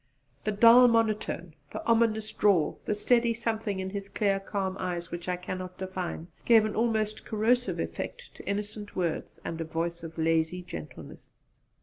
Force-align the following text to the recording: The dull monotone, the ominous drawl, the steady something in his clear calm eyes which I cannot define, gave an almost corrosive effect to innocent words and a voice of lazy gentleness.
The 0.45 0.51
dull 0.51 0.87
monotone, 0.87 1.53
the 1.71 1.85
ominous 1.85 2.33
drawl, 2.33 2.79
the 2.85 2.95
steady 2.95 3.35
something 3.35 3.79
in 3.79 3.91
his 3.91 4.09
clear 4.09 4.39
calm 4.39 4.75
eyes 4.79 5.11
which 5.11 5.29
I 5.29 5.35
cannot 5.35 5.77
define, 5.77 6.27
gave 6.43 6.65
an 6.65 6.75
almost 6.75 7.23
corrosive 7.23 7.79
effect 7.79 8.33
to 8.33 8.47
innocent 8.49 8.95
words 8.95 9.39
and 9.45 9.61
a 9.61 9.63
voice 9.63 10.01
of 10.01 10.17
lazy 10.17 10.63
gentleness. 10.63 11.29